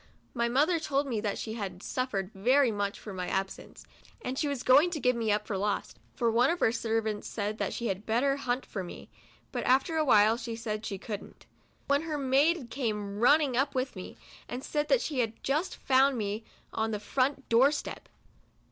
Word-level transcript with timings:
My 0.33 0.49
mother 0.49 0.79
told 0.79 1.05
me 1.05 1.21
that 1.21 1.37
she 1.37 1.53
had 1.53 1.83
suffered 1.83 2.31
very 2.33 2.71
much 2.71 2.99
for 2.99 3.13
my 3.13 3.27
absence, 3.27 3.85
and 4.23 4.35
she 4.35 4.47
was 4.47 4.63
going 4.63 4.89
to 4.89 4.99
give 4.99 5.15
me 5.15 5.31
up 5.31 5.45
for 5.45 5.59
lost, 5.59 5.99
(for 6.15 6.31
one 6.31 6.49
of 6.49 6.59
her 6.59 6.71
servants 6.71 7.27
said 7.27 7.59
that 7.59 7.71
she 7.71 7.85
had 7.85 8.07
bet 8.07 8.23
ter 8.23 8.35
hunt 8.37 8.65
for 8.65 8.83
me, 8.83 9.09
but 9.51 9.63
after 9.65 9.97
a 9.97 10.03
while 10.03 10.37
she 10.37 10.55
said 10.55 10.87
she 10.87 10.97
couldn't,) 10.97 11.45
when 11.87 12.01
her 12.01 12.17
maid 12.17 12.71
came 12.71 13.19
run 13.19 13.37
ning 13.37 13.55
up 13.55 13.75
with 13.75 13.95
me, 13.95 14.17
and 14.49 14.63
said 14.63 14.87
that 14.87 15.01
she 15.01 15.19
had 15.19 15.33
just 15.43 15.75
found 15.77 16.17
me 16.17 16.43
on 16.73 16.89
the 16.89 16.99
front 16.99 17.47
door 17.47 17.71
step. 17.71 18.09